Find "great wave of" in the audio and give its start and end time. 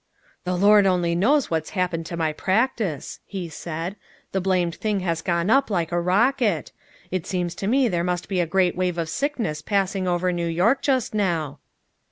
8.47-9.09